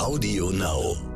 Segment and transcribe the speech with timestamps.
[0.00, 1.09] Audio Now.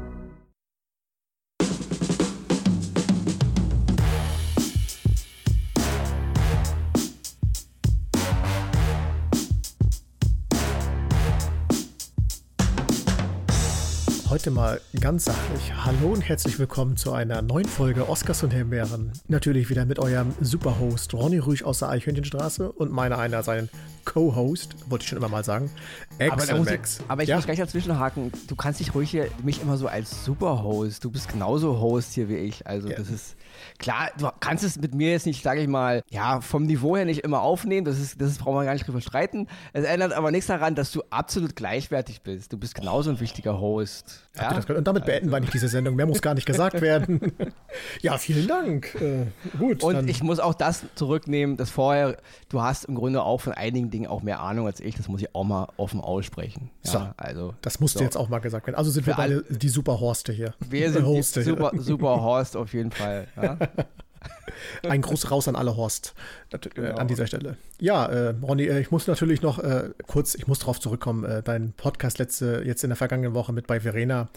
[14.44, 15.72] Heute mal ganz sachlich.
[15.74, 19.10] Hallo und herzlich willkommen zu einer neuen Folge Oscars und Himbeeren.
[19.26, 23.70] Natürlich wieder mit eurem Superhost Ronny Rüsch aus der Eichhörnchenstraße und meiner einer seinen
[24.04, 25.70] Co-Host, wollte ich schon immer mal sagen,
[26.18, 27.00] Aber, da muss ich, Max.
[27.08, 27.36] aber ich ja?
[27.36, 28.32] muss gleich dazwischen haken.
[28.46, 31.02] Du kannst dich ruhig hier mich immer so als Superhost.
[31.02, 32.66] Du bist genauso Host hier wie ich.
[32.66, 32.96] Also Ja.
[32.96, 33.36] das ist
[33.78, 34.10] klar.
[34.18, 37.20] Du kannst es mit mir jetzt nicht, sage ich mal, ja vom Niveau her nicht
[37.20, 37.84] immer aufnehmen.
[37.84, 39.46] Das ist, das ist, brauchen wir gar nicht drüber streiten.
[39.72, 42.52] Es ändert aber nichts daran, dass du absolut gleichwertig bist.
[42.52, 44.28] Du bist genauso ein wichtiger Host.
[44.34, 44.70] Gehört?
[44.70, 45.94] Und damit beenden wir nicht diese Sendung.
[45.94, 47.20] Mehr muss gar nicht gesagt werden.
[48.02, 48.94] ja, vielen Dank.
[49.00, 49.26] Äh,
[49.58, 49.82] gut.
[49.82, 52.16] Und dann- ich muss auch das zurücknehmen, dass vorher,
[52.48, 54.96] du hast im Grunde auch von einigen Dingen auch mehr Ahnung als ich.
[54.96, 56.70] Das muss ich auch mal offen aussprechen.
[56.84, 58.04] Ja, So, also das musste so.
[58.04, 58.76] jetzt auch mal gesagt werden.
[58.76, 60.54] Also sind wir alle- beide die Superhorste hier.
[60.68, 61.42] Wir sind die Hoste.
[61.42, 63.26] super, super Horst auf jeden Fall.
[63.44, 63.53] Ja?
[64.88, 66.14] Ein Gruß raus an alle Horst
[66.52, 66.96] äh, Genau.
[66.96, 67.56] an dieser Stelle.
[67.80, 71.42] Ja, äh, Ronny, äh, ich muss natürlich noch äh, kurz, ich muss drauf zurückkommen, äh,
[71.42, 74.28] dein Podcast letzte, jetzt in der vergangenen Woche mit bei Verena.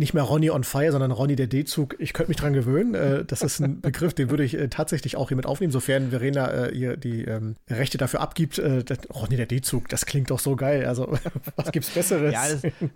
[0.00, 1.94] Nicht mehr Ronny on Fire, sondern Ronny der D-Zug.
[1.98, 2.94] Ich könnte mich dran gewöhnen.
[2.94, 6.08] Äh, das ist ein Begriff, den würde ich äh, tatsächlich auch hier mit aufnehmen, sofern
[6.08, 8.58] Verena äh, ihr die ähm, Rechte dafür abgibt.
[8.58, 10.86] Äh, das, Ronny der D-Zug, das klingt doch so geil.
[10.86, 11.12] Also,
[11.56, 12.32] was gibt's Besseres?
[12.32, 12.44] Ja,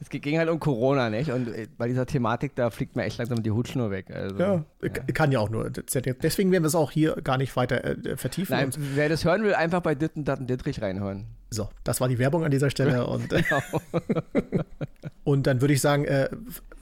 [0.00, 1.30] es ging halt um Corona, nicht?
[1.30, 4.06] Und äh, bei dieser Thematik, da fliegt mir echt langsam die Hutschnur weg.
[4.10, 5.68] Also, ja, k- kann ja auch nur.
[5.70, 8.56] Deswegen werden wir es auch hier gar nicht weiter äh, vertiefen.
[8.56, 11.26] Nein, wer das hören will, einfach bei Ditten, Datten, Dittrich reinhören.
[11.50, 13.06] So, das war die Werbung an dieser Stelle.
[13.08, 13.60] Und, Genau.
[15.24, 16.28] und dann würde ich sagen, äh,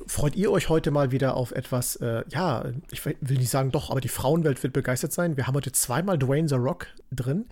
[0.06, 3.90] freut ihr euch heute mal wieder auf etwas, äh, ja, ich will nicht sagen doch,
[3.90, 5.36] aber die Frauenwelt wird begeistert sein.
[5.36, 7.46] Wir haben heute zweimal Dwayne The Rock drin.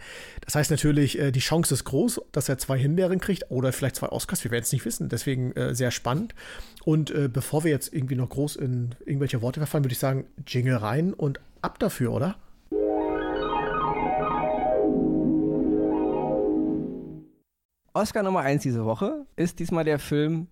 [0.45, 3.97] Das heißt natürlich, äh, die Chance ist groß, dass er zwei Himbeeren kriegt oder vielleicht
[3.97, 4.45] zwei Oscars.
[4.45, 5.09] Wir werden es nicht wissen.
[5.09, 6.35] Deswegen äh, sehr spannend.
[6.85, 10.27] Und äh, bevor wir jetzt irgendwie noch groß in irgendwelche Worte verfallen, würde ich sagen,
[10.47, 12.37] Jingle rein und ab dafür, oder?
[17.93, 20.47] Oscar Nummer 1 diese Woche ist diesmal der Film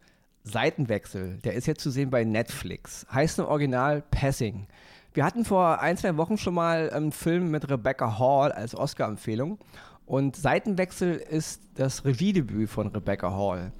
[0.44, 1.38] Seitenwechsel.
[1.44, 3.06] Der ist jetzt zu sehen bei Netflix.
[3.12, 4.66] Heißt im Original Passing.
[5.14, 9.58] Wir hatten vor ein, zwei Wochen schon mal einen Film mit Rebecca Hall als Oscar-Empfehlung.
[10.06, 13.72] Und Seitenwechsel ist das Regiedebüt von Rebecca Hall.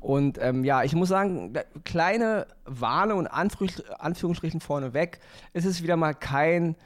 [0.00, 1.54] Und ähm, ja, ich muss sagen,
[1.84, 5.18] kleine Warnung und Anführungs- Anführungsstrichen vorneweg,
[5.54, 6.76] es ist wieder mal kein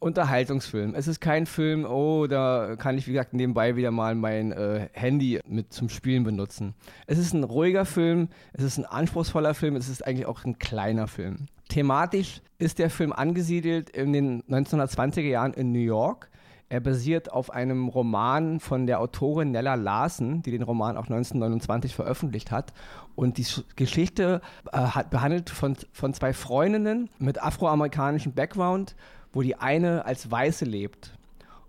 [0.00, 0.94] Unterhaltungsfilm.
[0.94, 4.88] Es ist kein Film, oh, da kann ich, wie gesagt, nebenbei wieder mal mein äh,
[4.92, 6.74] Handy mit zum Spielen benutzen.
[7.06, 10.58] Es ist ein ruhiger Film, es ist ein anspruchsvoller Film, es ist eigentlich auch ein
[10.58, 11.46] kleiner Film.
[11.68, 16.30] Thematisch ist der Film angesiedelt in den 1920er Jahren in New York.
[16.70, 21.94] Er basiert auf einem Roman von der Autorin Nella Larsen, die den Roman auch 1929
[21.94, 22.74] veröffentlicht hat.
[23.14, 24.42] Und die Sch- Geschichte
[24.72, 28.96] äh, hat behandelt von, von zwei Freundinnen mit afroamerikanischem Background,
[29.32, 31.12] wo die eine als Weiße lebt.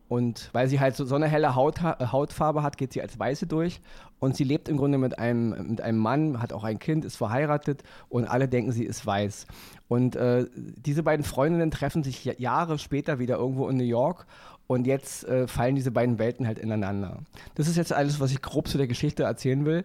[0.08, 3.20] Und weil sie halt so, so eine helle Haut, äh, Hautfarbe hat, geht sie als
[3.20, 3.80] Weiße durch.
[4.20, 7.16] Und sie lebt im Grunde mit einem, mit einem Mann, hat auch ein Kind, ist
[7.16, 9.46] verheiratet und alle denken, sie ist weiß.
[9.88, 14.26] Und äh, diese beiden Freundinnen treffen sich ja- Jahre später wieder irgendwo in New York.
[14.66, 17.20] Und jetzt äh, fallen diese beiden Welten halt ineinander.
[17.56, 19.84] Das ist jetzt alles, was ich grob zu der Geschichte erzählen will.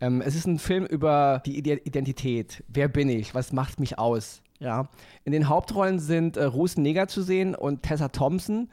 [0.00, 2.62] Ähm, es ist ein Film über die Ide Identität.
[2.68, 3.34] Wer bin ich?
[3.34, 4.42] Was macht mich aus?
[4.58, 4.88] Ja.
[5.24, 8.68] In den Hauptrollen sind äh, Ruth Neger zu sehen und Tessa Thompson.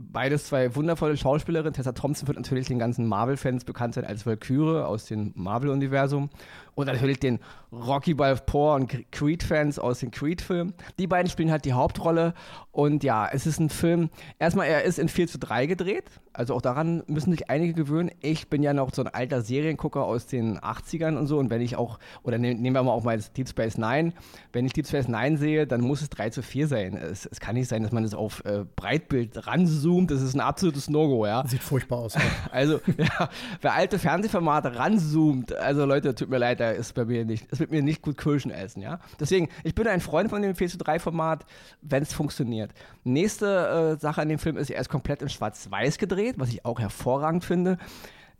[0.00, 1.72] Beides zwei wundervolle Schauspielerinnen.
[1.72, 6.30] Tessa Thompson wird natürlich den ganzen Marvel-Fans bekannt sein als Valkyrie aus dem Marvel-Universum.
[6.76, 7.40] Und natürlich den
[7.72, 10.72] Rocky Balboa und Creed-Fans aus den Creed-Filmen.
[11.00, 12.34] Die beiden spielen halt die Hauptrolle.
[12.70, 14.10] Und ja, es ist ein Film.
[14.38, 16.04] Erstmal, er ist in 4 zu 3 gedreht.
[16.38, 18.12] Also auch daran müssen sich einige gewöhnen.
[18.20, 21.36] Ich bin ja noch so ein alter Seriengucker aus den 80ern und so.
[21.36, 24.12] Und wenn ich auch, oder ne, nehmen wir mal auch mal Deep Space Nine.
[24.52, 26.96] Wenn ich Deep Space Nine sehe, dann muss es 3 zu 4 sein.
[26.96, 30.12] Es, es kann nicht sein, dass man das auf äh, Breitbild ranzoomt.
[30.12, 31.44] Das ist ein absolutes No-Go, ja.
[31.44, 32.14] Sieht furchtbar aus.
[32.52, 33.28] Also, ja,
[33.60, 37.58] wer alte Fernsehformate ranzoomt, also Leute, tut mir leid, da ist bei mir nicht, es
[37.58, 39.00] wird mir nicht gut Kirschen essen, ja.
[39.18, 41.44] Deswegen, ich bin ein Freund von dem 4 zu 3 Format,
[41.82, 42.72] wenn es funktioniert.
[43.04, 46.64] Nächste äh, Sache an dem Film ist, er ist komplett in Schwarz-Weiß gedreht, was ich
[46.64, 47.78] auch hervorragend finde.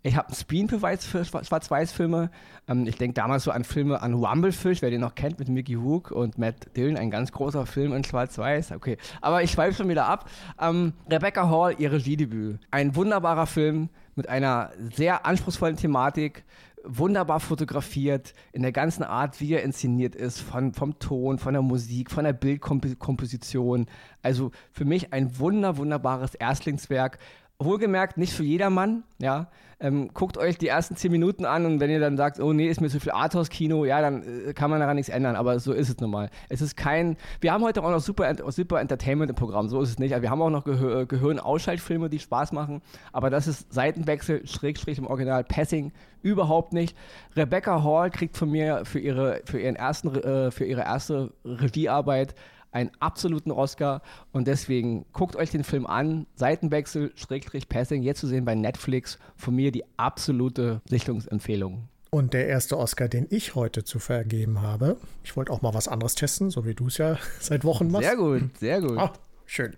[0.02, 2.30] Ich habe einen Screenbeweis für Schwa- Schwarz-Weiß-Filme.
[2.68, 5.74] Ähm, ich denke damals so an Filme an Rumblefish, wer den noch kennt, mit Mickey
[5.74, 8.72] Rook und Matt Dillon, ein ganz großer Film in Schwarz-Weiß.
[8.72, 10.30] Okay, aber ich schweife schon wieder ab.
[10.60, 12.60] Ähm, Rebecca Hall, ihr Regiedebüt.
[12.70, 16.44] Ein wunderbarer Film mit einer sehr anspruchsvollen Thematik,
[16.84, 21.62] wunderbar fotografiert, in der ganzen Art, wie er inszeniert ist, von, vom Ton, von der
[21.62, 23.86] Musik, von der Bildkomposition.
[24.22, 27.18] Also für mich ein wunder, wunderbares Erstlingswerk
[27.60, 29.48] Wohlgemerkt, nicht für jedermann, ja.
[29.80, 32.68] Ähm, guckt euch die ersten zehn Minuten an und wenn ihr dann sagt, oh nee,
[32.68, 35.72] ist mir zu viel Arthouse-Kino, ja, dann äh, kann man daran nichts ändern, aber so
[35.72, 36.30] ist es nun mal.
[36.48, 39.90] Es ist kein, wir haben heute auch noch super, super Entertainment im Programm, so ist
[39.90, 40.14] es nicht.
[40.14, 42.80] Also wir haben auch noch Gehör, Gehirnausschaltfilme, die Spaß machen,
[43.12, 46.96] aber das ist Seitenwechsel, Schrägstrich im Original, Passing, überhaupt nicht.
[47.34, 52.36] Rebecca Hall kriegt von mir für ihre, für ihren ersten, äh, für ihre erste Regiearbeit
[52.72, 56.26] einen absoluten Oscar und deswegen guckt euch den Film an.
[56.34, 59.18] Seitenwechsel, Schrägstrich Passing, jetzt zu sehen bei Netflix.
[59.36, 61.88] Von mir die absolute Sichtungsempfehlung.
[62.10, 65.88] Und der erste Oscar, den ich heute zu vergeben habe, ich wollte auch mal was
[65.88, 68.06] anderes testen, so wie du es ja seit Wochen machst.
[68.06, 68.98] Sehr gut, sehr gut.
[68.98, 69.12] Ah,
[69.44, 69.76] schön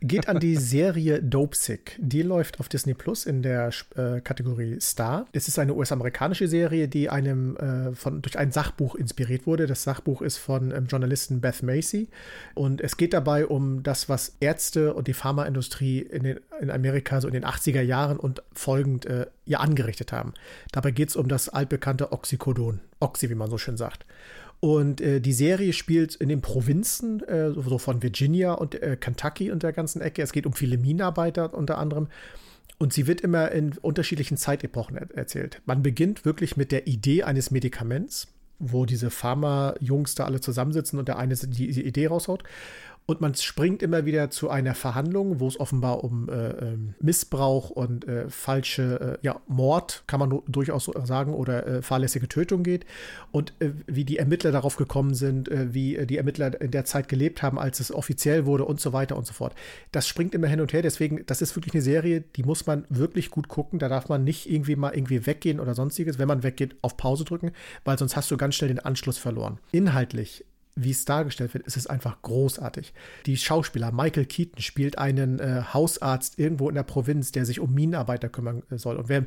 [0.00, 1.98] geht an die Serie Dope Sick.
[2.00, 5.26] Die läuft auf Disney Plus in der äh, Kategorie Star.
[5.32, 9.66] Es ist eine US-amerikanische Serie, die einem äh, von, durch ein Sachbuch inspiriert wurde.
[9.66, 12.08] Das Sachbuch ist von ähm, Journalistin Beth Macy.
[12.54, 17.20] Und es geht dabei um das, was Ärzte und die Pharmaindustrie in, den, in Amerika
[17.20, 20.32] so in den 80er Jahren und folgend äh, ihr angerichtet haben.
[20.72, 22.80] Dabei geht es um das altbekannte Oxycodon.
[23.00, 24.04] Oxy, wie man so schön sagt.
[24.60, 29.50] Und äh, die Serie spielt in den Provinzen, äh, so von Virginia und äh, Kentucky
[29.50, 30.20] und der ganzen Ecke.
[30.22, 32.08] Es geht um viele Minenarbeiter unter anderem.
[32.78, 35.60] Und sie wird immer in unterschiedlichen Zeitepochen er erzählt.
[35.66, 38.28] Man beginnt wirklich mit der Idee eines Medikaments,
[38.58, 42.44] wo diese Pharma-Jungs da alle zusammensitzen und der eine die, die Idee raushaut.
[43.10, 47.70] Und man springt immer wieder zu einer Verhandlung, wo es offenbar um äh, ähm, Missbrauch
[47.70, 52.62] und äh, falsche, äh, ja, Mord, kann man durchaus so sagen, oder äh, fahrlässige Tötung
[52.62, 52.86] geht.
[53.32, 57.08] Und äh, wie die Ermittler darauf gekommen sind, äh, wie die Ermittler in der Zeit
[57.08, 59.56] gelebt haben, als es offiziell wurde und so weiter und so fort.
[59.90, 60.82] Das springt immer hin und her.
[60.82, 63.80] Deswegen, das ist wirklich eine Serie, die muss man wirklich gut gucken.
[63.80, 66.20] Da darf man nicht irgendwie mal irgendwie weggehen oder sonstiges.
[66.20, 67.50] Wenn man weggeht, auf Pause drücken,
[67.84, 69.58] weil sonst hast du ganz schnell den Anschluss verloren.
[69.72, 70.44] Inhaltlich
[70.76, 72.92] wie es dargestellt wird, ist es einfach großartig.
[73.26, 77.74] Die Schauspieler, Michael Keaton spielt einen äh, Hausarzt irgendwo in der Provinz, der sich um
[77.74, 78.96] Minenarbeiter kümmern äh, soll.
[78.96, 79.24] Und wer,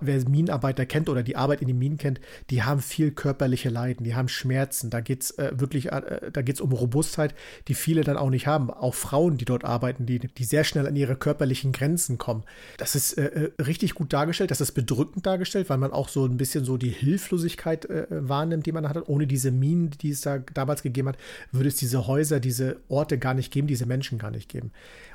[0.00, 2.20] wer Minenarbeiter kennt oder die Arbeit in den Minen kennt,
[2.50, 4.90] die haben viel körperliche Leiden, die haben Schmerzen.
[4.90, 7.34] Da geht es äh, wirklich, äh, da geht um Robustheit,
[7.68, 8.70] die viele dann auch nicht haben.
[8.70, 12.44] Auch Frauen, die dort arbeiten, die, die sehr schnell an ihre körperlichen Grenzen kommen.
[12.78, 16.24] Das ist äh, äh, richtig gut dargestellt, das ist bedrückend dargestellt, weil man auch so
[16.24, 20.38] ein bisschen so die Hilflosigkeit wahrnimmt, die man hat, ohne diese Minen, die es da
[20.38, 21.18] damals gegeben hat,
[21.52, 24.72] würde es diese Häuser, diese Orte gar nicht geben, diese Menschen gar nicht geben.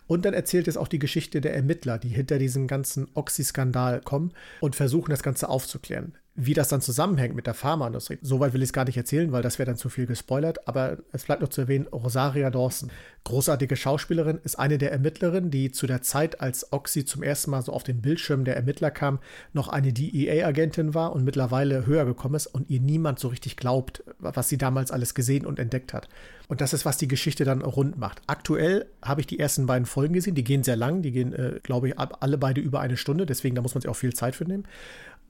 [0.08, 4.34] Und dann erzählt es auch die Geschichte der Ermittler, die hinter diesem ganzen Oxy-Skandal kommen
[4.60, 6.14] und versuchen, das Ganze aufzuklären.
[6.44, 9.44] Wie das dann zusammenhängt mit der Pharmaindustrie, soweit will ich es gar nicht erzählen, weil
[9.44, 10.68] das wäre dann zu viel gespoilert.
[10.68, 12.90] Aber es bleibt noch zu erwähnen, Rosaria Dawson,
[13.26, 17.62] großartige Schauspielerin, ist eine der Ermittlerinnen, die zu der Zeit, als Oxy zum ersten Mal
[17.62, 19.20] so auf den Bildschirm der Ermittler kam,
[19.54, 24.04] noch eine DEA-Agentin war und mittlerweile höher gekommen ist und ihr niemand so richtig glaubt,
[24.18, 26.10] was sie damals alles gesehen und entdeckt hat.
[26.48, 28.24] Und das ist, was die Geschichte dann rund macht.
[28.26, 31.60] Aktuell habe ich die ersten beiden Folgen gesehen, die gehen sehr lang, die gehen, äh,
[31.62, 34.36] glaube ich, alle beide über eine Stunde, deswegen da muss man sich auch viel Zeit
[34.36, 34.66] für nehmen.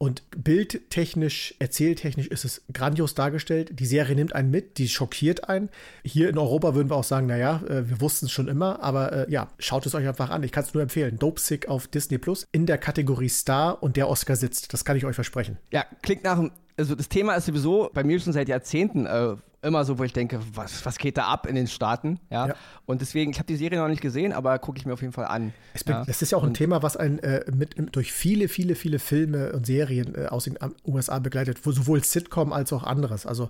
[0.02, 3.80] Und bildtechnisch, erzähltechnisch ist es grandios dargestellt.
[3.80, 5.70] Die Serie nimmt einen mit, die schockiert einen.
[6.04, 9.12] Hier in Europa würden wir auch sagen, naja, äh, wir wussten es schon immer, aber
[9.28, 10.42] äh, ja, schaut es euch einfach an.
[10.42, 11.20] Ich kann es nur empfehlen.
[11.20, 14.74] Dope Sick auf Disney Plus in der Kategorie Star und der Oscar sitzt.
[14.74, 15.60] Das kann ich euch versprechen.
[15.72, 19.86] Ja, klingt nach also das Thema ist sowieso bei mir schon seit Jahrzehnten äh, immer
[19.86, 22.20] so, wo ich denke, was, was geht da ab in den Staaten?
[22.30, 22.48] Ja.
[22.48, 22.56] ja.
[22.86, 25.14] Und deswegen, ich habe die Serie noch nicht gesehen, aber gucke ich mir auf jeden
[25.14, 25.54] Fall an.
[25.74, 26.04] Es ja.
[26.04, 29.52] Das ist ja auch ein Thema, was einen äh, mit, durch viele, viele, viele Filme
[29.54, 33.26] und Serien äh, aus den USA begleitet, wo sowohl Sitcom als auch anderes.
[33.26, 33.50] Also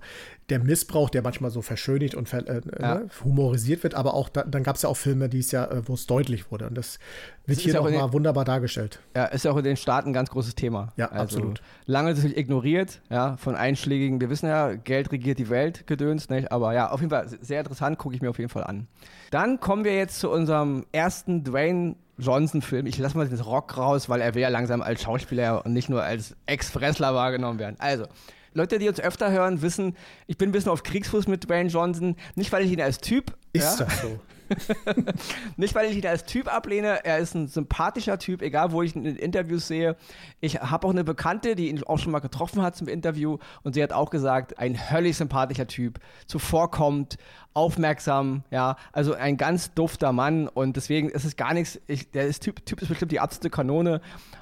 [0.49, 2.95] der Missbrauch, der manchmal so verschönigt und ver, äh, ja.
[2.95, 5.65] ne, humorisiert wird, aber auch da, dann gab es ja auch Filme, die es ja,
[5.65, 6.67] äh, wo es deutlich wurde.
[6.67, 6.99] Und das
[7.45, 8.99] wird das hier nochmal wunderbar dargestellt.
[9.15, 10.91] Ja, ist ja auch in den Staaten ein ganz großes Thema.
[10.97, 11.61] Ja, also absolut.
[11.85, 16.51] Lange ignoriert, ja, von einschlägigen, wir wissen ja, Geld regiert die Welt, Gedöns, nicht?
[16.51, 18.87] aber ja, auf jeden Fall sehr interessant, gucke ich mir auf jeden Fall an.
[19.29, 22.87] Dann kommen wir jetzt zu unserem ersten Dwayne Johnson-Film.
[22.87, 25.89] Ich lasse mal den Rock raus, weil er will ja langsam als Schauspieler und nicht
[25.89, 27.75] nur als Ex-Fressler wahrgenommen werden.
[27.79, 28.05] Also,
[28.53, 32.15] Leute, die uns öfter hören, wissen, ich bin ein bisschen auf Kriegsfuß mit Dwayne Johnson.
[32.35, 33.33] Nicht, weil ich ihn als Typ.
[33.53, 34.19] Ist ja, das so?
[35.57, 37.03] Nicht, weil ich ihn als Typ ablehne.
[37.05, 39.95] Er ist ein sympathischer Typ, egal wo ich ihn in Interviews sehe.
[40.39, 43.37] Ich habe auch eine Bekannte, die ihn auch schon mal getroffen hat zum Interview.
[43.63, 45.99] Und sie hat auch gesagt, ein höllisch sympathischer Typ.
[46.27, 47.17] Zuvorkommt,
[47.53, 48.77] aufmerksam, ja.
[48.91, 50.47] Also ein ganz dufter Mann.
[50.47, 51.79] Und deswegen ist es gar nichts.
[51.87, 54.01] Ich, der ist typ, typ ist bestimmt die absolute Kanone.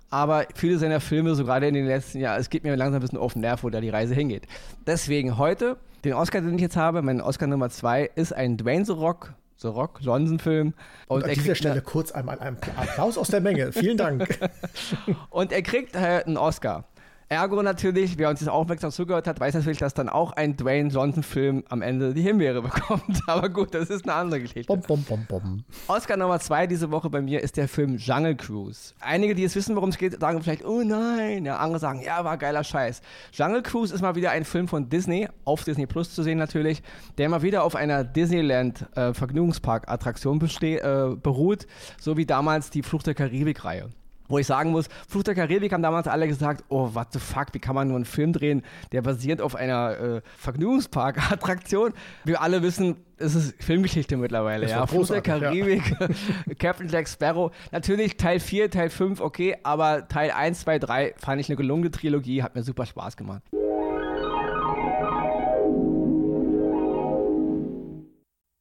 [0.09, 3.01] Aber viele seiner Filme, so gerade in den letzten Jahren, es geht mir langsam ein
[3.01, 4.47] bisschen auf den Nerv, wo da die Reise hingeht.
[4.87, 8.85] Deswegen heute, den Oscar, den ich jetzt habe, mein Oscar Nummer zwei, ist ein Dwayne
[8.85, 10.73] The Rock The Rock, Johnson-Film.
[11.07, 13.71] Und, und an dieser Stelle kurz einmal einen Applaus aus der Menge.
[13.73, 14.39] Vielen Dank.
[15.29, 16.85] und er kriegt äh, einen Oscar.
[17.31, 20.89] Ergo natürlich, wer uns jetzt aufmerksam zugehört hat, weiß natürlich, dass dann auch ein Dwayne
[20.89, 23.21] Johnson-Film am Ende die Himbeere bekommt.
[23.27, 24.65] Aber gut, das ist eine andere Geschichte.
[24.65, 25.63] Bom, bom, bom, bom.
[25.85, 28.95] Oscar Nummer zwei diese Woche bei mir ist der Film Jungle Cruise.
[28.99, 31.45] Einige, die jetzt wissen, worum es geht, sagen vielleicht, oh nein.
[31.45, 33.03] Ja, andere sagen, ja, war geiler Scheiß.
[33.33, 36.81] Jungle Cruise ist mal wieder ein Film von Disney, auf Disney Plus zu sehen natürlich,
[37.19, 41.67] der mal wieder auf einer Disneyland äh, Vergnügungspark-Attraktion äh, beruht,
[42.01, 43.91] so wie damals die Flucht der Karibik-Reihe.
[44.29, 47.47] Wo ich sagen muss, Fluch der Karibik haben damals alle gesagt, oh, what the fuck,
[47.53, 51.93] wie kann man nur einen Film drehen, der basiert auf einer äh, Vergnügungspark-Attraktion.
[52.23, 54.87] Wir alle wissen, es ist Filmgeschichte mittlerweile, das ja.
[54.87, 56.07] Fluch der Karibik, ja.
[56.59, 57.51] Captain Jack Sparrow.
[57.71, 61.91] Natürlich Teil 4, Teil 5, okay, aber Teil 1, 2, 3 fand ich eine gelungene
[61.91, 63.41] Trilogie, hat mir super Spaß gemacht.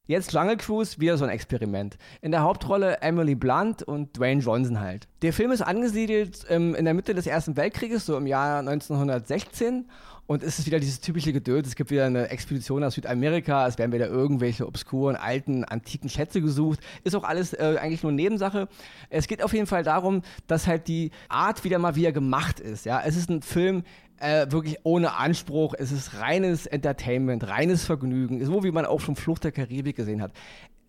[0.09, 1.99] Jetzt Jungle Cruise, wieder so ein Experiment.
[2.23, 5.07] In der Hauptrolle Emily Blunt und Dwayne Johnson halt.
[5.21, 9.85] Der Film ist angesiedelt ähm, in der Mitte des Ersten Weltkrieges, so im Jahr 1916.
[10.29, 11.67] Und es ist wieder dieses typische Geduld.
[11.67, 13.67] Es gibt wieder eine Expedition aus Südamerika.
[13.67, 16.81] Es werden wieder irgendwelche obskuren, alten, antiken Schätze gesucht.
[17.03, 18.69] Ist auch alles äh, eigentlich nur Nebensache.
[19.09, 22.85] Es geht auf jeden Fall darum, dass halt die Art wieder mal wieder gemacht ist.
[22.85, 23.85] Ja, es ist ein Film,
[24.21, 25.73] äh, wirklich ohne Anspruch.
[25.79, 30.21] Es ist reines Entertainment, reines Vergnügen, so wie man auch schon Flucht der Karibik gesehen
[30.21, 30.33] hat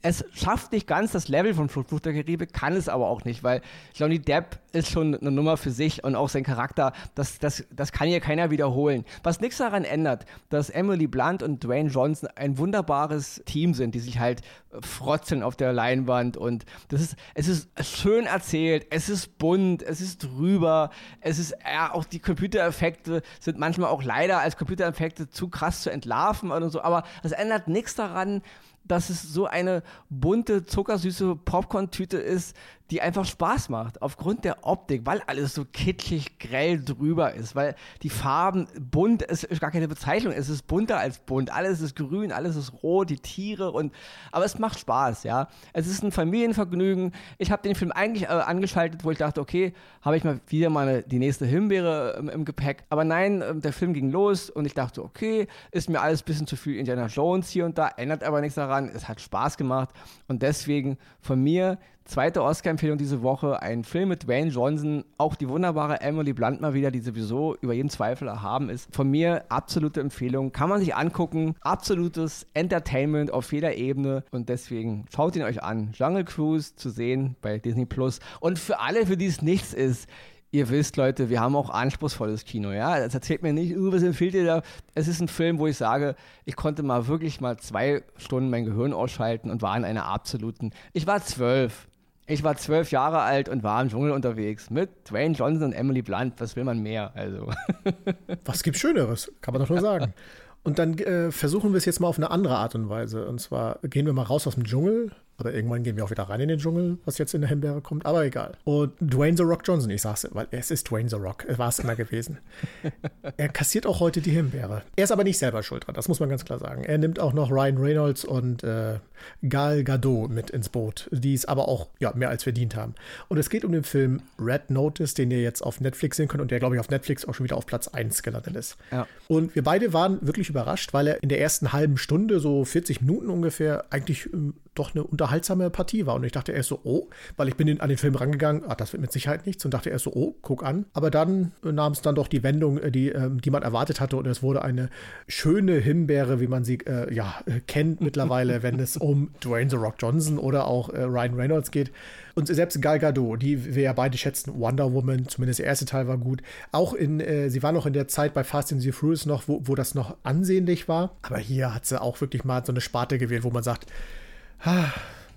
[0.01, 3.44] es schafft nicht ganz das Level von Flucht der Karibik, kann es aber auch nicht,
[3.44, 3.62] weil
[3.94, 7.91] Johnny Depp ist schon eine Nummer für sich und auch sein Charakter, das, das, das
[7.91, 9.03] kann hier keiner wiederholen.
[9.24, 14.00] Was nichts daran ändert, dass Emily Blunt und Dwayne Johnson ein wunderbares Team sind, die
[14.00, 14.41] sich halt
[14.82, 20.00] frotzeln auf der Leinwand und das ist, es ist schön erzählt, es ist bunt, es
[20.00, 25.50] ist drüber, es ist, ja, auch die Computereffekte sind manchmal auch leider als Computereffekte zu
[25.50, 28.41] krass zu entlarven und so, aber das ändert nichts daran,
[28.89, 32.55] dass es so eine bunte, zuckersüße Popcorn-Tüte ist,
[32.89, 34.01] die einfach Spaß macht.
[34.01, 39.48] Aufgrund der Optik, weil alles so kitschig, grell drüber ist, weil die Farben bunt, ist
[39.60, 41.53] gar keine Bezeichnung, es ist bunter als bunt.
[41.53, 43.93] Alles ist grün, alles ist rot, die Tiere und,
[44.31, 45.48] aber es macht Spaß, ja.
[45.74, 47.13] Es ist ein Familienvergnügen.
[47.38, 50.69] Ich habe den Film eigentlich äh, angeschaltet, wo ich dachte, okay, habe ich mal wieder
[50.69, 52.84] mal die nächste Himbeere im, im Gepäck.
[52.89, 56.25] Aber nein, äh, der Film ging los und ich dachte, okay, ist mir alles ein
[56.25, 58.89] bisschen zu viel Indiana Jones hier und da, ändert aber nichts daran.
[58.89, 59.89] Es hat Spaß gemacht
[60.27, 61.77] und deswegen von mir
[62.10, 66.74] Zweite Oscar-Empfehlung diese Woche, ein Film mit Dwayne Johnson, auch die wunderbare Emily Blunt mal
[66.74, 68.89] wieder, die sowieso über jeden Zweifel erhaben ist.
[68.96, 75.06] Von mir absolute Empfehlung, kann man sich angucken, absolutes Entertainment auf jeder Ebene und deswegen
[75.13, 75.92] schaut ihn euch an.
[75.94, 80.10] Jungle Cruise zu sehen bei Disney Plus und für alle, für die es nichts ist,
[80.50, 82.98] ihr wisst, Leute, wir haben auch anspruchsvolles Kino, ja.
[83.00, 84.63] Das erzählt mir nicht, was empfiehlt ihr da?
[84.96, 88.66] Es ist ein Film, wo ich sage, ich konnte mal wirklich mal zwei Stunden mein
[88.66, 90.72] Gehirn ausschalten und war in einer absoluten.
[90.94, 91.88] Ich war zwölf.
[92.29, 96.03] Ich war zwölf Jahre alt und war im Dschungel unterwegs mit Dwayne Johnson und Emily
[96.03, 96.36] Blunt.
[96.38, 97.12] Was will man mehr?
[97.15, 97.50] Also.
[98.45, 99.31] Was gibt Schöneres?
[99.41, 100.13] Kann man doch nur sagen.
[100.62, 103.27] Und dann äh, versuchen wir es jetzt mal auf eine andere Art und Weise.
[103.27, 106.24] Und zwar gehen wir mal raus aus dem Dschungel, oder irgendwann gehen wir auch wieder
[106.24, 108.53] rein in den Dschungel, was jetzt in der Himbeere kommt, aber egal.
[108.63, 111.79] Und Dwayne The Rock Johnson, ich sag's, weil es ist Dwayne The Rock, war es
[111.79, 112.39] immer gewesen.
[113.38, 114.84] er kassiert auch heute die Himbeere.
[114.96, 116.84] Er ist aber nicht selber schuld dran, das muss man ganz klar sagen.
[116.84, 119.00] Er nimmt auch noch Ryan Reynolds und äh,
[119.48, 122.96] Gal Gadot mit ins Boot, die es aber auch ja, mehr als verdient haben.
[123.27, 126.41] Und es geht um den Film Red Notice, den ihr jetzt auf Netflix sehen könnt
[126.41, 128.77] und der, glaube ich, auf Netflix auch schon wieder auf Platz 1 gelandet ist.
[128.91, 129.08] Ja.
[129.27, 133.01] Und wir beide waren wirklich überrascht, weil er in der ersten halben Stunde, so 40
[133.01, 136.15] Minuten ungefähr, eigentlich ähm, doch eine unterhaltsame Partie war.
[136.15, 137.07] Und ich dachte erst so, oh,
[137.38, 139.63] weil ich bin in, an den Film rangegangen, ach, das wird mit Sicherheit nichts.
[139.65, 140.86] Und dachte erst so, oh, guck an.
[140.93, 144.00] Aber dann äh, nahm es dann doch die Wendung, äh, die, äh, die man erwartet
[144.00, 144.17] hatte.
[144.17, 144.89] Und es wurde eine
[145.27, 149.95] schöne Himbeere, wie man sie äh, ja, kennt mittlerweile, wenn es um Dwayne The Rock
[150.00, 151.91] Johnson oder auch Ryan Reynolds geht.
[152.39, 156.07] Und selbst Gal Gadot, die wir ja beide schätzen, Wonder Woman, zumindest der erste Teil
[156.07, 156.41] war gut.
[156.71, 159.50] Auch in, äh, sie war noch in der Zeit bei Fast and the Furious noch,
[159.50, 161.17] wo, wo das noch ansehnlich war.
[161.21, 163.93] Aber hier hat sie auch wirklich mal so eine Sparte gewählt, wo man sagt, Ah,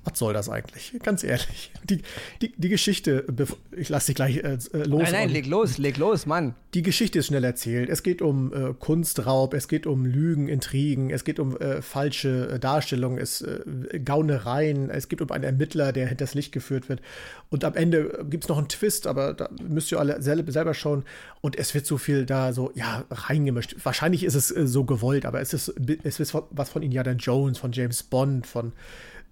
[0.04, 0.92] was soll das eigentlich?
[1.02, 1.70] Ganz ehrlich.
[1.84, 2.02] Die,
[2.40, 3.24] die, die Geschichte,
[3.70, 5.02] ich lasse dich gleich äh, äh, los.
[5.02, 6.54] Nein, nein, leg los, leg los, Mann.
[6.74, 7.88] Die Geschichte ist schnell erzählt.
[7.88, 12.50] Es geht um äh, Kunstraub, es geht um Lügen, Intrigen, es geht um äh, falsche
[12.50, 17.00] äh, Darstellungen, es äh, Gaunereien, es geht um einen Ermittler, der hinters Licht geführt wird.
[17.50, 20.74] Und am Ende gibt es noch einen Twist, aber da müsst ihr alle selber, selber
[20.74, 21.04] schauen.
[21.40, 23.76] Und es wird so viel da so, ja, reingemischt.
[23.84, 27.70] Wahrscheinlich ist es so gewollt, aber es ist, es ist was von Indiana Jones, von
[27.70, 28.72] James Bond, von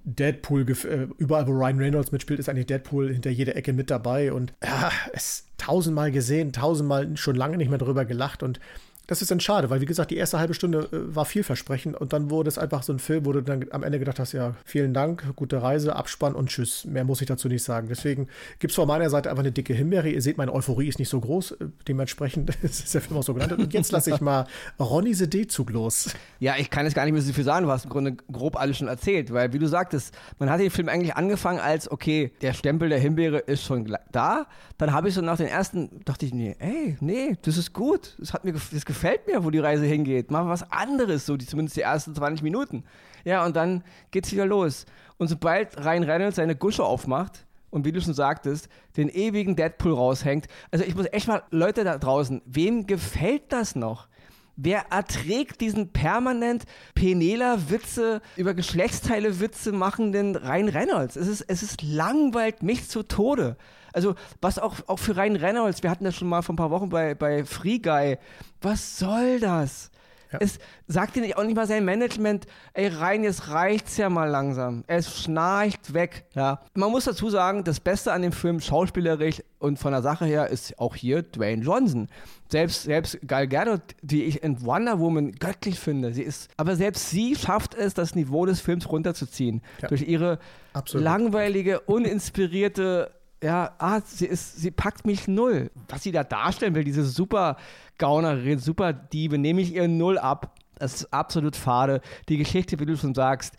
[0.05, 4.33] Deadpool, äh, überall wo Ryan Reynolds mitspielt, ist eigentlich Deadpool hinter jeder Ecke mit dabei.
[4.33, 8.43] Und ja, es tausendmal gesehen, tausendmal schon lange nicht mehr drüber gelacht.
[8.43, 8.61] Und
[9.11, 12.13] das ist dann schade, weil wie gesagt, die erste halbe Stunde äh, war vielversprechend und
[12.13, 14.55] dann wurde es einfach so ein Film, wo du dann am Ende gedacht hast, ja,
[14.65, 16.85] vielen Dank, gute Reise, Abspann und tschüss.
[16.85, 17.89] Mehr muss ich dazu nicht sagen.
[17.89, 18.29] Deswegen
[18.61, 20.09] gibt es von meiner Seite einfach eine dicke Himbeere.
[20.09, 23.35] Ihr seht, meine Euphorie ist nicht so groß, äh, dementsprechend ist der Film auch so
[23.35, 23.53] genannt.
[23.55, 24.47] Und jetzt lasse ich mal
[24.79, 26.11] Ronny D-Zug los.
[26.39, 28.55] Ja, ich kann jetzt gar nicht mehr so viel sagen, du hast im Grunde grob
[28.55, 32.31] alles schon erzählt, weil wie du sagtest, man hat den Film eigentlich angefangen als, okay,
[32.43, 34.47] der Stempel der Himbeere ist schon da.
[34.79, 38.15] Dann habe ich so nach den ersten, dachte ich, nee, ey, nee, das ist gut.
[38.21, 40.31] Das, hat mir, das gefällt mir, wo die Reise hingeht.
[40.31, 42.85] Mach was anderes, so die, zumindest die ersten 20 Minuten.
[43.25, 44.85] Ja, und dann geht's wieder los.
[45.17, 49.95] Und sobald Ryan Reynolds seine Gusche aufmacht, und wie du schon sagtest, den ewigen Deadpool
[49.95, 50.49] raushängt.
[50.73, 54.09] Also ich muss echt mal, Leute da draußen, wem gefällt das noch?
[54.57, 56.65] Wer erträgt diesen permanent
[56.95, 61.17] Penela-Witze über Geschlechtsteile-Witze machenden Ryan Reynolds?
[61.17, 63.57] Es ist, es ist langweilt mich zu Tode.
[63.93, 66.71] Also, was auch, auch für Ryan Reynolds, wir hatten das schon mal vor ein paar
[66.71, 68.19] Wochen bei, bei Free Guy.
[68.61, 69.91] Was soll das?
[70.33, 70.39] Ja.
[70.41, 74.85] Es sagt dir auch nicht mal sein Management, ey Rein, jetzt reicht's ja mal langsam.
[74.87, 76.25] Es schnarcht weg.
[76.35, 76.61] Ja.
[76.75, 80.49] Man muss dazu sagen, das Beste an dem Film, schauspielerisch und von der Sache her,
[80.49, 82.09] ist auch hier Dwayne Johnson.
[82.49, 87.11] Selbst, selbst Gal Gadot, die ich in Wonder Woman göttlich finde, sie ist, aber selbst
[87.11, 89.63] sie schafft es, das Niveau des Films runterzuziehen.
[89.83, 89.89] Ja.
[89.89, 90.39] Durch ihre
[90.73, 91.05] Absolut.
[91.05, 93.11] langweilige, uninspirierte
[93.43, 95.71] ja, ah, sie ist, sie packt mich null.
[95.89, 97.57] Was sie da darstellen will, diese super
[97.99, 100.55] Gaunerin, super Diebe, nehme ich ihr null ab.
[100.79, 102.01] Das ist absolut fade.
[102.29, 103.57] Die Geschichte, wie du schon sagst,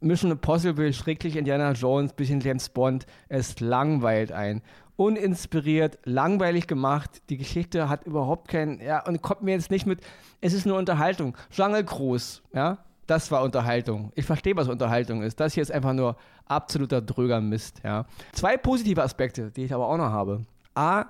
[0.00, 4.62] Mission Impossible, schrecklich Indiana Jones, bisschen James Bond, es langweilt ein.
[4.96, 7.22] Uninspiriert, langweilig gemacht.
[7.30, 10.00] Die Geschichte hat überhaupt keinen, ja, und kommt mir jetzt nicht mit,
[10.40, 11.36] es ist nur Unterhaltung.
[11.50, 14.12] Jungle Cruise, ja, das war Unterhaltung.
[14.14, 15.40] Ich verstehe, was Unterhaltung ist.
[15.40, 17.80] Das hier ist einfach nur absoluter dröger Mist.
[17.84, 18.06] Ja.
[18.32, 20.42] Zwei positive Aspekte, die ich aber auch noch habe.
[20.74, 21.06] A,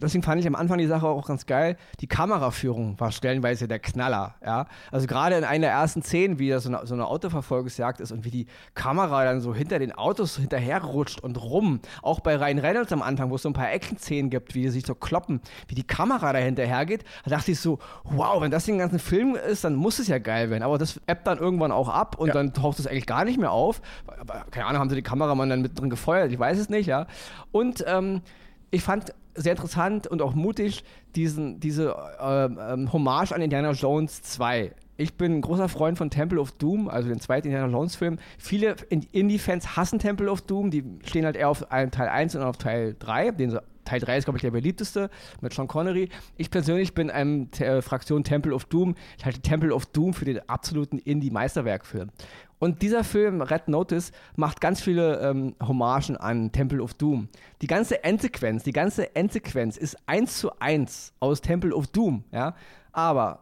[0.00, 1.76] deswegen fand ich am Anfang die Sache auch ganz geil.
[2.00, 4.66] Die Kameraführung war stellenweise der Knaller, ja.
[4.90, 8.12] Also gerade in einer der ersten Szenen, wie das so eine, so eine Autoverfolgungsjagd ist
[8.12, 11.80] und wie die Kamera dann so hinter den Autos hinterherrutscht und rum.
[12.02, 14.68] Auch bei Ryan Reynolds am Anfang, wo es so ein paar Action-Szenen gibt, wie die
[14.68, 18.64] sich so kloppen, wie die Kamera da hinterhergeht, da dachte ich so, wow, wenn das
[18.64, 20.62] den ganzen Film ist, dann muss es ja geil werden.
[20.62, 22.34] Aber das appt dann irgendwann auch ab und ja.
[22.34, 23.80] dann taucht es eigentlich gar nicht mehr auf.
[24.06, 26.86] Aber, keine Ahnung, haben sie die Kameramann dann mit drin gefeuert, ich weiß es nicht,
[26.86, 27.06] ja.
[27.52, 28.22] Und ähm,
[28.70, 34.22] ich fand sehr interessant und auch mutig, diesen, diese äh, ähm, Hommage an Indiana Jones
[34.22, 34.72] 2.
[34.98, 38.18] Ich bin ein großer Freund von Temple of Doom, also den zweiten Indiana Jones Film.
[38.38, 42.56] Viele Indie-Fans hassen Temple of Doom, die stehen halt eher auf Teil 1 und auf
[42.56, 45.08] Teil 3, den Teil 3 ist, glaube ich, der beliebteste
[45.40, 46.10] mit Sean Connery.
[46.36, 48.94] Ich persönlich bin einem äh, Fraktion Temple of Doom.
[49.16, 52.10] Ich halte Temple of Doom für den absoluten Indie-Meisterwerkfilm.
[52.58, 57.28] Und dieser Film, Red Notice, macht ganz viele ähm, Hommagen an Temple of Doom.
[57.60, 62.54] Die ganze Endsequenz, die ganze Endsequenz ist eins zu eins aus Temple of Doom, ja.
[62.92, 63.40] Aber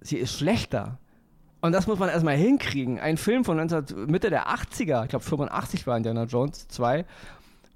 [0.00, 0.98] sie ist schlechter.
[1.60, 3.00] Und das muss man erstmal hinkriegen.
[3.00, 7.04] Ein Film von 19, Mitte der 80er, ich glaube 85 war Indiana Jones 2.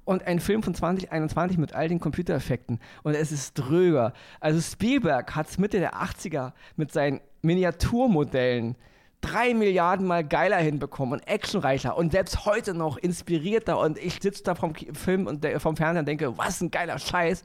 [0.05, 2.81] Und ein Film von 2021 mit all den Computereffekten.
[3.03, 4.13] Und es ist dröger.
[4.41, 8.77] Also Spielberg hat es Mitte der 80er mit seinen Miniaturmodellen
[9.23, 14.43] drei Milliarden Mal geiler hinbekommen und actionreicher und selbst heute noch inspirierter und ich sitze
[14.43, 17.43] da vom Film und vom Fernseher und denke, was ein geiler Scheiß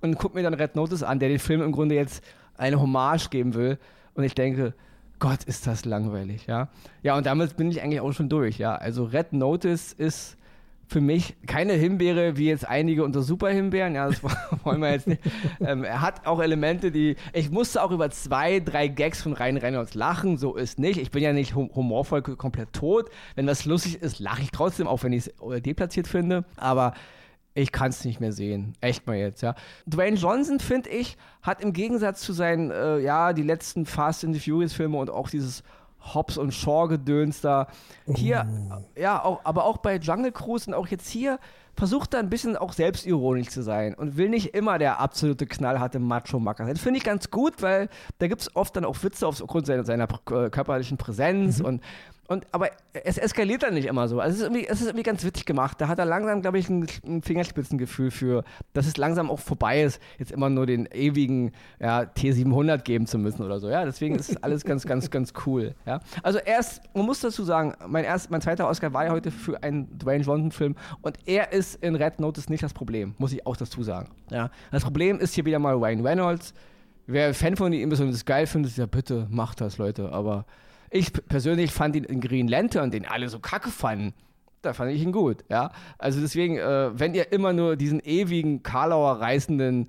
[0.00, 2.24] und gucke mir dann Red Notice an, der den Film im Grunde jetzt
[2.56, 3.78] eine Hommage geben will
[4.14, 4.74] und ich denke,
[5.20, 6.68] Gott, ist das langweilig, ja.
[7.02, 8.74] Ja, und damit bin ich eigentlich auch schon durch, ja.
[8.74, 10.37] Also Red Notice ist
[10.88, 13.94] für mich keine Himbeere wie jetzt einige unter Superhimbeeren.
[13.94, 14.22] Ja, das
[14.64, 15.20] wollen wir jetzt nicht.
[15.60, 17.16] Ähm, er hat auch Elemente, die.
[17.32, 20.38] Ich musste auch über zwei, drei Gags von Ryan Reynolds lachen.
[20.38, 20.98] So ist nicht.
[20.98, 23.10] Ich bin ja nicht humorvoll komplett tot.
[23.34, 26.44] Wenn das lustig ist, lache ich trotzdem, auch wenn ich es deplatziert finde.
[26.56, 26.94] Aber
[27.54, 28.74] ich kann es nicht mehr sehen.
[28.80, 29.54] Echt mal jetzt, ja.
[29.86, 34.34] Dwayne Johnson, finde ich, hat im Gegensatz zu seinen, äh, ja, die letzten Fast and
[34.34, 35.62] the Furious Filme und auch dieses
[36.00, 37.68] Hobbs und Shaw-Gedöns da.
[38.14, 39.00] Hier, oh.
[39.00, 41.38] ja, auch, aber auch bei Jungle Cruise und auch jetzt hier
[41.78, 46.00] versucht er ein bisschen auch selbstironisch zu sein und will nicht immer der absolute knallharte
[46.00, 46.74] Macho-Macker sein.
[46.74, 49.84] Das finde ich ganz gut, weil da gibt es oft dann auch Witze aufgrund seiner,
[49.84, 51.64] seiner körperlichen Präsenz mhm.
[51.64, 51.82] und
[52.28, 54.20] und, aber es eskaliert dann nicht immer so.
[54.20, 55.80] Also es ist irgendwie, es ist irgendwie ganz witzig gemacht.
[55.80, 59.82] Da hat er langsam, glaube ich, ein, ein, Fingerspitzengefühl für, dass es langsam auch vorbei
[59.82, 63.70] ist, jetzt immer nur den ewigen ja, T700 geben zu müssen oder so.
[63.70, 65.74] Ja, deswegen ist alles ganz, ganz, ganz cool.
[65.86, 69.30] Ja, also erst, man muss dazu sagen, mein, erst, mein zweiter Oscar war ja heute
[69.30, 73.46] für einen Dwayne Johnson-Film und er ist in Red Notice nicht das Problem, muss ich
[73.46, 74.10] auch dazu sagen.
[74.30, 76.52] Ja, das Problem ist hier wieder mal Ryan Reynolds.
[77.06, 80.12] Wer Fan von ihm ist und es geil findet, ja bitte macht das, Leute.
[80.12, 80.44] Aber
[80.90, 84.14] ich persönlich fand ihn in Green Lantern, den alle so kacke fanden,
[84.62, 85.70] da fand ich ihn gut, ja.
[85.98, 89.88] Also deswegen, äh, wenn ihr immer nur diesen ewigen Karlauer reißenden,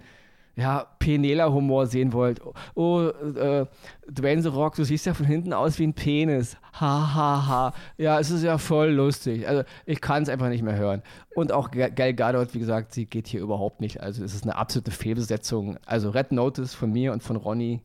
[0.59, 2.41] ja, Penela-Humor sehen wollt.
[2.75, 3.65] Oh, äh,
[4.09, 6.57] Dwayne The Rock, du siehst ja von hinten aus wie ein Penis.
[6.73, 7.73] Ha, ha, ha.
[7.97, 9.47] Ja, es ist ja voll lustig.
[9.47, 11.01] Also, ich kann es einfach nicht mehr hören.
[11.33, 14.01] Und auch Gal Gadot, wie gesagt, sie geht hier überhaupt nicht.
[14.01, 15.77] Also, es ist eine absolute Fehlbesetzung.
[15.85, 17.81] Also, Red Notice von mir und von Ronny.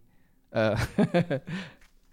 [0.50, 0.74] Äh,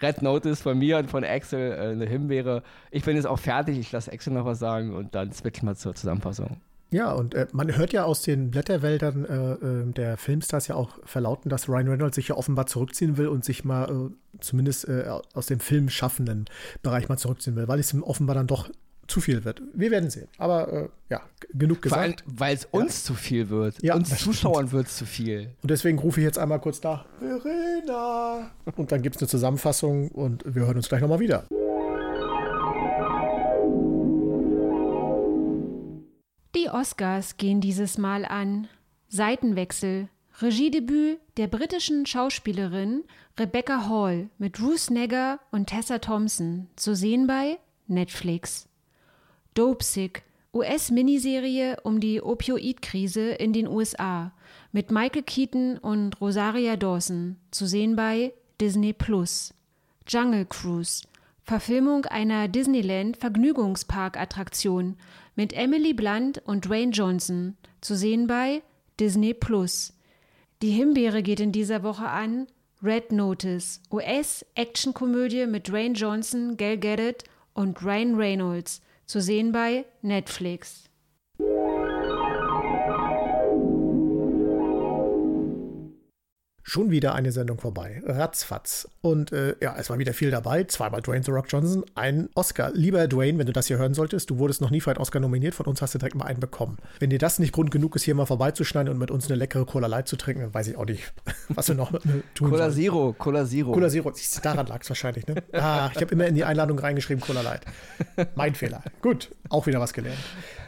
[0.02, 2.64] Red Notice von mir und von Axel, äh, eine Himbeere.
[2.92, 3.78] Ich bin jetzt auch fertig.
[3.80, 6.58] Ich lasse Axel noch was sagen und dann switchen wir zur Zusammenfassung.
[6.94, 11.00] Ja, und äh, man hört ja aus den Blätterwäldern äh, äh, der Filmstars ja auch
[11.06, 15.06] verlauten, dass Ryan Reynolds sich ja offenbar zurückziehen will und sich mal äh, zumindest äh,
[15.34, 16.46] aus dem filmschaffenden
[16.84, 18.70] Bereich mal zurückziehen will, weil es ihm offenbar dann doch
[19.12, 19.62] zu viel wird.
[19.74, 20.28] Wir werden sehen.
[20.38, 21.22] Aber äh, ja,
[21.54, 22.24] genug gesagt.
[22.26, 23.08] Weil es uns ja.
[23.08, 23.82] zu viel wird.
[23.84, 25.50] Ja, uns Zuschauern wird es zu viel.
[25.62, 28.52] Und deswegen rufe ich jetzt einmal kurz nach Verena.
[28.76, 31.46] Und dann gibt es eine Zusammenfassung und wir hören uns gleich nochmal wieder.
[36.56, 38.68] Die Oscars gehen dieses Mal an.
[39.10, 40.08] Seitenwechsel.
[40.42, 43.04] Regiedebüt der britischen Schauspielerin
[43.38, 48.71] Rebecca Hall mit Ruth Negger und Tessa Thompson, zu sehen bei Netflix.
[49.54, 54.32] Dopesick, US-Miniserie um die Opioidkrise in den USA
[54.72, 59.54] mit Michael Keaton und Rosaria Dawson, zu sehen bei Disney Plus.
[60.08, 61.04] Jungle Cruise,
[61.44, 64.98] Verfilmung einer Disneyland-Vergnügungspark-Attraktion
[65.36, 68.62] mit Emily Blunt und Dwayne Johnson, zu sehen bei
[69.00, 69.94] Disney Plus.
[70.62, 72.48] Die Himbeere geht in dieser Woche an
[72.84, 78.82] Red Notice, US-Actionkomödie mit Dwayne Johnson, Gal Gadot und Ryan Reynolds,
[79.12, 80.91] zu sehen bei Netflix.
[86.72, 88.02] Schon wieder eine Sendung vorbei.
[88.06, 88.88] Ratzfatz.
[89.02, 90.64] Und äh, ja, es war wieder viel dabei.
[90.64, 92.72] Zweimal Dwayne The Rock Johnson, ein Oscar.
[92.74, 95.20] Lieber Dwayne, wenn du das hier hören solltest, du wurdest noch nie für einen Oscar
[95.20, 95.54] nominiert.
[95.54, 96.78] Von uns hast du direkt mal einen bekommen.
[97.00, 99.66] Wenn dir das nicht Grund genug ist, hier mal vorbeizuschneiden und mit uns eine leckere
[99.66, 101.12] Cola Light zu trinken, dann weiß ich auch nicht,
[101.50, 101.92] was wir noch
[102.36, 102.86] tun Cola sollen.
[102.86, 103.74] Zero, Cola Zero.
[103.74, 104.14] Cola Zero.
[104.42, 105.44] Daran lag es wahrscheinlich, ne?
[105.52, 107.66] Ah, ich habe immer in die Einladung reingeschrieben, Cola Light.
[108.36, 108.82] Mein Fehler.
[109.02, 110.20] Gut, auch wieder was gelernt.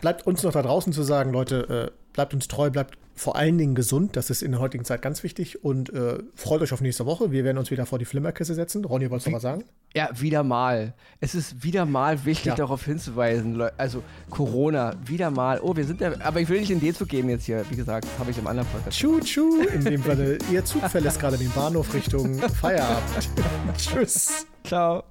[0.01, 3.57] Bleibt uns noch da draußen zu sagen, Leute, äh, bleibt uns treu, bleibt vor allen
[3.57, 4.15] Dingen gesund.
[4.15, 5.63] Das ist in der heutigen Zeit ganz wichtig.
[5.63, 7.31] Und äh, freut euch auf nächste Woche.
[7.31, 8.85] Wir werden uns wieder vor die Flimmerkiste setzen.
[8.85, 9.63] Ronny, wolltest du noch was sagen?
[9.93, 10.93] Ja, wieder mal.
[11.19, 12.55] Es ist wieder mal wichtig, ja.
[12.55, 13.61] darauf hinzuweisen.
[13.77, 15.59] Also Corona, wieder mal.
[15.61, 16.13] Oh, wir sind ja.
[16.21, 17.63] Aber ich will nicht in D-Zug gehen jetzt hier.
[17.69, 18.97] Wie gesagt, habe ich im anderen Podcast.
[18.97, 19.61] Tschu, tschu.
[19.73, 23.29] In dem Falle, ihr Zug verlässt gerade den Bahnhof Richtung Feierabend.
[23.77, 24.47] Tschüss.
[24.63, 25.03] Ciao.